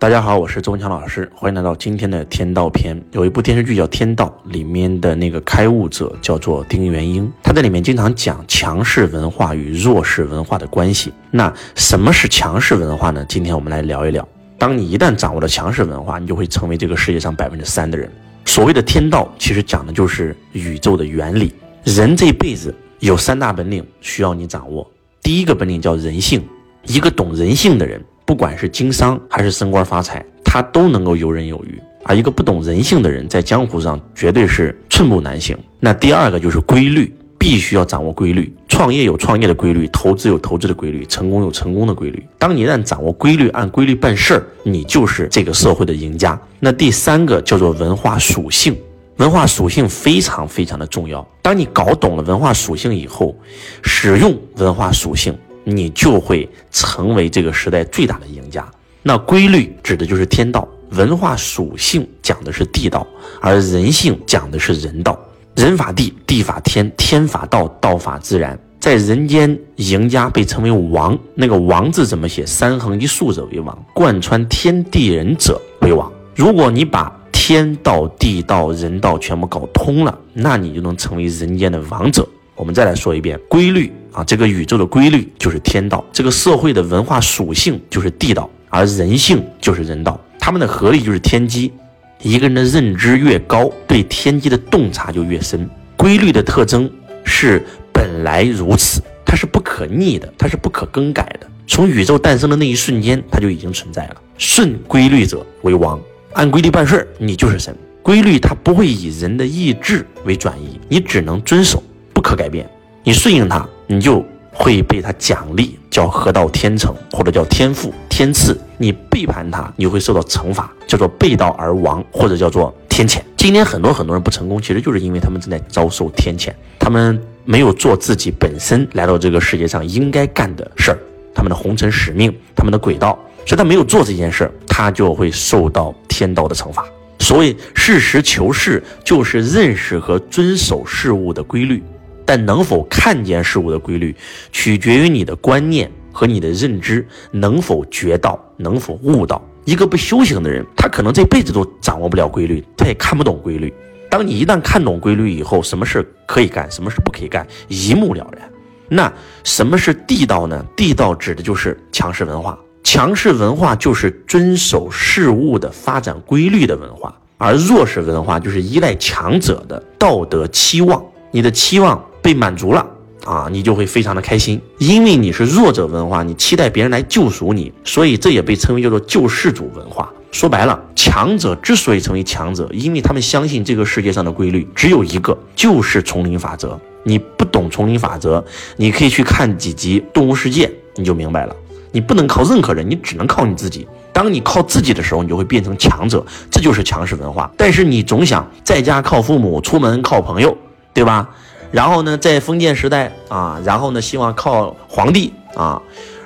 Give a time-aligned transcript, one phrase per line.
[0.00, 3.02] 大家好，我是周文强老师，欢迎来到今天的天道篇。
[3.10, 11.12] 有一部电视剧叫《天道》，里面的那个开悟者叫做丁元英，他在里面经常讲强势文化与弱势文化的关系。
[11.32, 13.26] 那什么是强势文化呢？
[13.28, 14.26] 今天我们来聊一聊。
[14.56, 18.08] 当你一旦掌握了强势文化，你就会成为这个世界上百分之三的人。
[18.44, 21.52] 所谓的天道，其实讲的就是宇宙的原理。
[21.82, 24.88] 人这辈子有三大本领需要你掌握。
[25.20, 26.40] 第一个本领叫人性，
[26.84, 28.00] 一个懂人性的人。
[28.28, 31.80] 不管是经商还是升官发财，他都能够游刃有余。
[32.04, 35.56] 而一个不懂人性的人，在江湖上绝对是寸步难行。
[35.80, 38.54] 那第二个就是规律，必须要掌握规律。
[38.68, 42.22] 创业有创业的规律，投资有投资的规律，成功有成功的规律。
[42.38, 46.38] 当你一旦掌握规律，按规律办事儿，你就是这个社会的赢家。
[46.60, 48.76] 那第三个叫做文化属性，
[49.16, 51.26] 文化属性非常非常的重要。
[51.40, 53.34] 当你搞懂了文化属性以后，
[53.82, 55.34] 使用文化属性。
[55.68, 58.66] 你就会成为这个时代最大的赢家。
[59.02, 63.06] 那规律指的就是天道，文化属性讲的是地道，
[63.40, 65.18] 而人性讲的是人道。
[65.54, 68.58] 人法地，地法天，天法道，道法自然。
[68.78, 71.18] 在人间，赢家被称为王。
[71.34, 72.46] 那个王字怎么写？
[72.46, 76.10] 三横一竖者为王，贯穿天地人者为王。
[76.36, 82.26] 如果你把天道、地道、人道全部搞通了，那你就能成为人间的王者。
[82.54, 91.72] 我们再来说一遍规律啊，这个宇宙的规律就是天道，这个社会的文化属性就是地道，而人性就是人道，他们的合力就是天机。
[92.20, 95.70] 一个人的认知越高，对天机的洞察就越深。
[95.96, 96.90] 规律的特征
[97.22, 101.46] 是本来如此，它是不可逆的，它是不可更改的。
[101.68, 104.16] 从宇宙诞生的那一瞬间，它就已经存在了。
[104.36, 106.00] 顺规律者为王，
[106.32, 107.72] 按规律办事儿，你就是神。
[108.02, 111.80] 规律它不会以人的意志为转移，你只能遵守。
[112.12, 112.68] 不可改变，
[113.04, 123.20] 你顺应它，你就会被他奖励，叫河道天成，或者叫天赋天赐；你背叛他，你会受到惩罚，叫做背道而亡，或者叫做天谴。
[123.36, 130.98] 今天很多很多人不成功，其实就是因为他们正在遭受天谴，他们没有做自己本身来到这个世界上应该干的事儿，
[131.34, 136.84] 他们的红尘使命，他们的轨道，所以他没有做这件事儿，他就会受到天道的惩罚。
[137.20, 141.82] 所谓实事求是，就是认识和遵守事物的规律。
[142.28, 144.14] 但能否看见事物的规律，
[144.52, 149.42] 取决于你的观念和你的认知能否觉到，能否悟到。
[149.64, 153.72] 一个不修行的人，他可能这辈子都掌握不了规律，他也看不懂规律。
[154.10, 158.46] 当你一旦看懂规律以后，什么事可以干，什么事不可以干，一目了然。
[158.90, 159.10] 那
[159.42, 160.62] 什么是地道呢？
[160.76, 172.04] 地道指的就是强势文化，强势文化就是遵守事物的发展规律的文化，而弱势文化就是依赖强者的道德期望，你的期望。
[172.28, 172.86] 被满足了
[173.24, 180.12] 啊，你就会非常的开心，因为你是弱者文化，你期待别人来救赎你，所以这也被称为叫做救世主文化。
[180.30, 186.78] 说白了，强者之所以成为强者，因为他们相信这个世界上的规律只有一个，就是丛林法则。
[187.02, 188.44] 你不懂丛林法则，
[188.76, 191.56] 你可以去看几集《动物世界》，你就明白了。
[191.92, 193.88] 你不能靠任何人，你只能靠你自己。
[194.12, 197.50] 当你靠自己的时候，你就会变成强者，这就是强势文化。
[197.56, 200.54] 但是你总想在家靠父母，出门靠朋友，
[200.92, 201.26] 对吧？
[201.70, 205.80] 然后呢，在封建时代啊，然后呢，希望靠皇帝啊，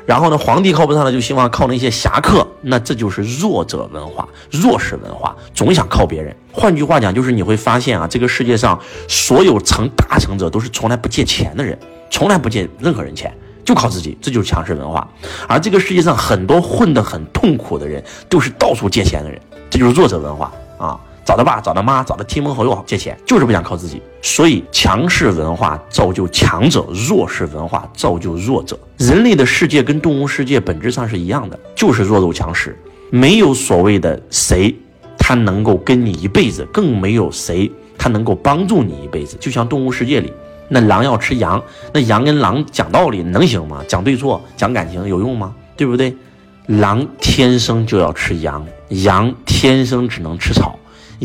[0.07, 6.35] 然后呢，皇帝靠不上了，就希望靠那些侠客，那这就是弱者文化、弱势文化，总想靠别人。
[6.53, 11.77] 换句话讲，就是你会发现啊，这个世界上所有成大成者都是从来不借钱的人，
[12.11, 15.09] 从来不借任何人钱，就靠自己，这就是强势文化。
[15.49, 21.01] 而这个世界上很多混得很痛苦的人，都是到处借钱的人，这就是弱者文化啊。
[21.25, 24.03] 找他爸，找他妈，找他亲朋好友借钱，就是不想靠自己。
[24.23, 28.79] 所以，强势文化造就强者，弱势文化造就弱者。
[28.99, 32.77] 人类的世界跟动物世界本质上是一样的，就是弱肉强食，
[33.11, 34.75] 没有所谓的谁
[35.19, 39.37] 他能够跟你一辈子，更没有谁他能够帮助你一辈子。
[39.41, 40.33] 就像动物世界里，
[40.69, 41.63] 那狼要吃羊，
[41.93, 43.83] 那羊跟狼讲道理能行吗？
[43.87, 45.55] 讲对错，讲感情有用吗？
[45.77, 46.15] 对不对？
[46.67, 50.79] 狼天生就要吃羊，羊天生只能吃草。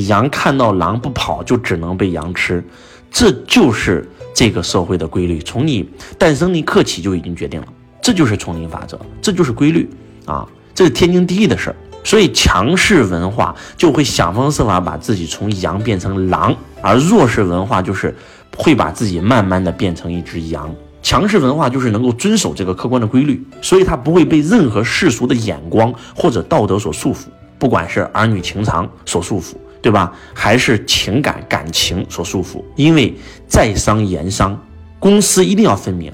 [0.06, 2.64] 羊看到狼不跑，就只能被羊吃，
[3.10, 5.40] 这就是这个社会的规律。
[5.40, 7.68] 从你诞生那刻起就已经决定了，
[8.02, 9.90] 这就是丛林法则，这就是规律
[10.26, 11.76] 啊，这是天经地义的事儿。
[12.04, 18.16] 所以强势文化就会想方设法把自己从羊变成狼，而弱势文化就是
[18.56, 20.74] 会把自己慢慢的变成一只羊。
[21.04, 27.26] 强势文化就是能够遵守这个客观的规律，所以它不会被任何世俗的眼光或者道德所束缚，
[27.58, 29.56] 不管是儿女情长所束缚。
[29.88, 30.12] 对吧？
[30.34, 32.62] 还是情感感情所束缚？
[32.76, 33.14] 因为
[33.48, 34.62] 在商言商，
[35.00, 36.12] 公私一定要分明，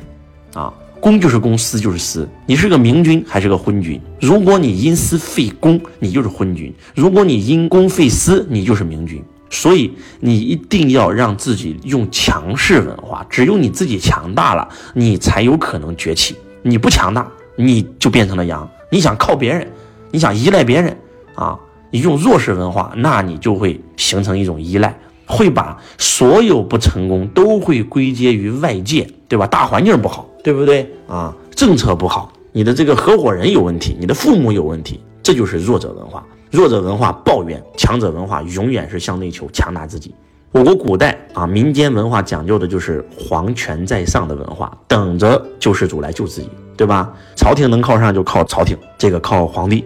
[0.53, 2.29] 啊，公就是公，私就是私。
[2.45, 3.99] 你是个明君还是个昏君？
[4.21, 9.23] 如果你因私废公，你就是昏君；如果你因公废私，你就是明君。
[9.49, 16.35] 所以你一定要让自己用强势文化，只有你自己强大了，你才有可能崛起。
[16.61, 18.69] 你不强大，你就变成了羊。
[18.91, 19.67] 你想靠别人，
[20.11, 20.95] 你想依赖别人
[21.33, 21.57] 啊？
[21.93, 24.97] 你用弱势文化，那你就会形成一种依赖，
[25.27, 29.45] 会把所有不成功都会归结于外界，对吧？
[29.45, 31.31] 大环境不好，对不对啊？
[31.55, 36.25] 政策不好，你的这个合伙人有问题，你的父母有问题，这就是弱者文化。
[36.49, 40.15] 弱者文化抱怨，强者文化永远是向内求，强大自己。
[40.51, 47.13] 我国古代啊，民间文化讲究的就是皇权在上的文化，等着救世主来救自己，对吧？
[47.35, 49.85] 朝廷能靠上就靠朝廷，这个靠皇帝。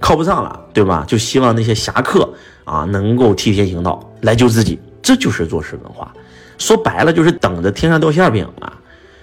[0.00, 1.04] 靠不上了，对吧？
[1.06, 2.28] 就希望那些侠客
[2.64, 6.12] 啊能够替天行道来救自己，这就是弱势文化。
[6.58, 8.78] 说白了就是等着天上掉馅饼啊。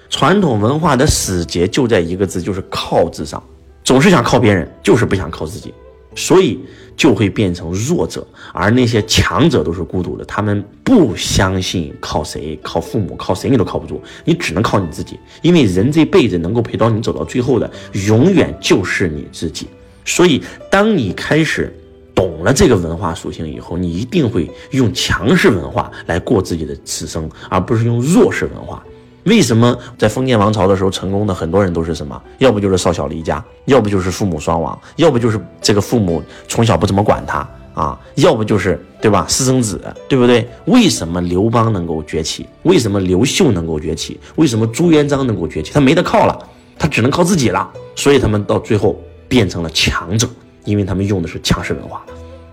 [0.09, 3.41] 传统文化的死结就在一个字，就是靠字上，
[3.83, 5.71] 总是想靠别人，就是不想靠自己，
[6.15, 6.59] 所以
[6.97, 8.25] 就会变成弱者。
[8.51, 15.19] 而那些强者都是孤独的，他们不相信靠谁，靠父母，靠谁你都靠不住，你只能靠你自己。
[15.43, 17.69] 因为人这辈子能够陪到你走到最后的，
[18.07, 19.67] 永远就是你自己。
[20.09, 20.41] 所以，
[20.71, 21.71] 当你开始
[22.15, 28.83] 懂了这个文化属性以后，你一定会用强势文化来过自己的此生，而不是用弱势文化。
[29.25, 32.19] 为什么在封建王朝的时候成功的很多人都是什么？
[32.39, 40.49] 要不就是少小离家，要不就是父母双亡，要不就是这个父母从小不怎么管他啊，要不就是对吧私生子，对不对？
[40.65, 42.47] 为什么刘邦能够崛起？
[42.63, 44.19] 为什么刘秀能够崛起？
[44.37, 45.71] 为什么朱元璋能够崛起？
[45.71, 46.35] 他没得靠了，
[46.79, 47.69] 他只能靠自己了。
[47.95, 48.99] 所以他们到最后。
[49.29, 50.27] 变成了强者，
[50.65, 52.03] 因为他们用的是强势文化，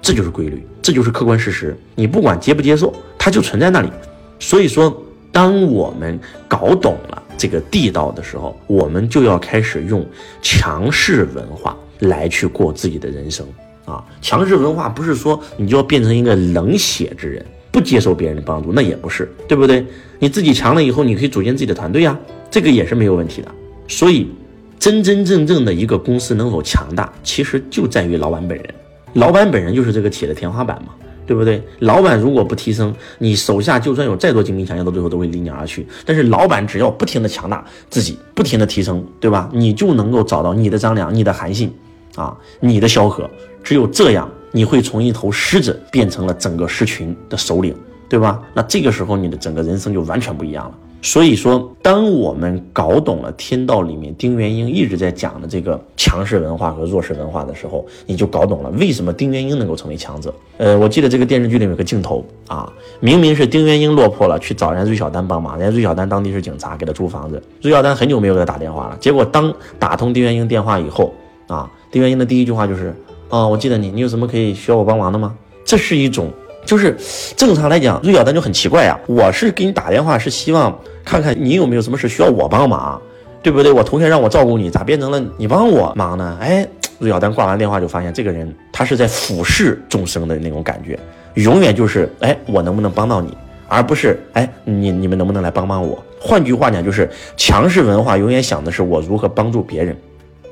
[0.01, 1.77] 这就是规律，这就是客观事实。
[1.95, 3.91] 你不管接不接受，它就存在那里。
[4.39, 5.03] 所以说，
[5.33, 10.07] 当我们搞懂了这个地道的时候，我们就要开始用
[10.43, 13.47] 强势文化来去过自己的人生
[13.87, 14.05] 啊！
[14.21, 19.85] 强势文化不是说你就要变成一个冷血之人，不接受别人的帮助，那也不是，对不对？
[20.19, 22.19] 你自己强了以后，你可以组建自己的团队呀，
[22.51, 23.51] 这个也是没有问题的。
[23.89, 24.31] 所以。
[24.79, 28.75] 真真正正的一个公司能否强大，其实就在于老板本人。
[29.15, 30.93] 老板本人就是这个企业的天花板嘛，
[31.27, 31.63] 对不对？
[31.79, 35.87] 老板如果不提升，你手下就算有再多精兵强将，到最后都会离你而去。
[36.05, 39.49] 但是老板只要不停的强大自己，不停的提升，对吧？
[39.53, 41.73] 你就能够找到你的张良、你的韩信，
[42.15, 43.29] 啊，你的萧何。
[43.65, 47.75] 只有这样，你会从一头狮子变成了整个狮群的首领，
[48.09, 48.41] 对吧？
[48.55, 50.75] 那这个时候，你的整个人生就完全不一样了。
[51.07, 60.35] 所以说，当我们搞懂了天道里面丁元英一直在讲的这个强势文化和弱势文化的时候，你就搞懂了为什么丁元英能够成为强者。
[60.57, 62.69] 呃，我记得这个电视剧里面有个镜头啊，
[62.99, 67.41] 明明是丁元英落魄了，去找人家芮小丹帮忙，人家芮小丹当地是警察，给他租房子。
[67.61, 71.15] 芮小丹很久没有给他打电话了，结果当打通丁元英电话以后
[71.47, 72.93] 啊，丁元英的第一句话就是，
[73.29, 75.33] 啊，我记得你，你有什么可以需要我帮忙的吗？
[75.65, 76.33] 这是一种，
[76.67, 76.95] 就是
[77.37, 80.77] 正常来讲，芮小丹就很奇怪呀，我是给你打电话是希望。
[81.05, 83.01] 看看你有没有什么事需要我帮忙，
[83.41, 83.71] 对不对？
[83.71, 86.37] 我同学让我照顾你，咋变成了你帮我忙呢？
[86.41, 86.67] 哎，
[86.99, 90.99] 芮小丹挂完电话就发现这个人他是在俯视众生的那种感觉，
[91.35, 93.33] 永远就是哎，我能不能帮到你，
[93.69, 95.97] 而不是哎，你你们能不能来帮帮我？
[96.21, 99.97] 换句话讲，就是强势文化永远想的是我如何帮助别人，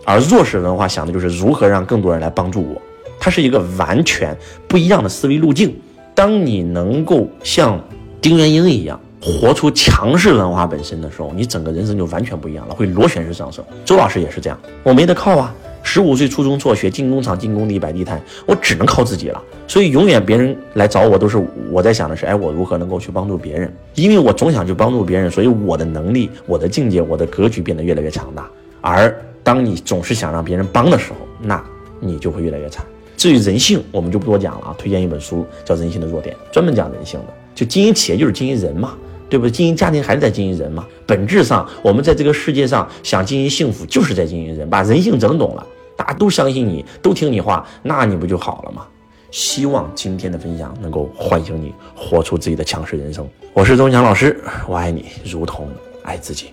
[0.05, 2.81] 而弱势文化想的就是如何让更多人来帮助我。
[3.19, 4.37] 它是一个完全
[4.69, 5.77] 不一样的思维路径。
[6.15, 7.81] 当你能够像
[8.21, 9.01] 丁元英一样。
[9.27, 13.65] 活出强势文化本身的时候，你整个人生就完全不一样了，会螺旋式上升。
[13.83, 15.55] 周老师也是这样，我没得靠啊。
[15.83, 19.43] 十五岁初中辍学，进工厂、进工地、摆地摊，我只能靠自己了。
[19.67, 23.75] 所以永远别人来找我，都是我在想的是，哎，我如何能够去帮助别人？
[23.95, 28.47] 因为我总想去帮助别人，所以我的能力、我的境界、我的格局变得越来越强大。
[28.83, 31.65] 而当你总是想让别人帮的时候，那
[31.99, 32.85] 你就会越来越惨。
[33.17, 34.75] 至于人性，我们就不多讲了啊。
[34.79, 37.27] 推荐一本书叫《人性的弱点》，专门讲人性的。
[37.55, 38.97] 就经营企业就是经营人嘛。
[39.27, 39.51] 对不对？
[39.51, 40.87] 经营家庭还是在经营人嘛？
[41.07, 45.67] 本质上，我们在这个世界上想经营幸福，就是在经营人，把人性整懂了，
[45.97, 48.87] 大家都相信你，都听你话，那你不就好了吗？
[49.33, 53.27] 希望今天的分享能够唤醒你，活出自己的强势人生。
[53.55, 55.69] 我是周强老师，我爱你，如同
[56.05, 56.51] 爱自己。